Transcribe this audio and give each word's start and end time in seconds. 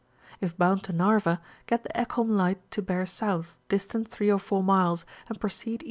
If 0.39 0.57
bound 0.57 0.83
to 0.85 0.93
Narva, 0.93 1.39
get 1.67 1.83
the 1.83 1.91
Ekholm 1.93 2.29
Light 2.35 2.71
to 2.71 2.81
bear 2.81 3.05
South, 3.05 3.59
distant 3.69 4.07
3 4.07 4.31
or 4.31 4.39
4 4.39 4.63
miles, 4.63 5.05
and 5.29 5.39
proceed 5.39 5.75
E. 5.79 5.79